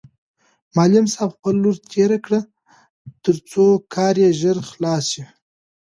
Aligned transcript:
معلم 0.75 1.05
صاحب 1.13 1.29
خپل 1.35 1.55
لور 1.63 1.75
تېره 1.91 2.17
کړ 2.25 2.33
ترڅو 3.23 3.65
کار 3.93 4.15
یې 4.23 4.29
ژر 4.39 4.57
خلاص 4.71 5.03
شي. 5.11 5.23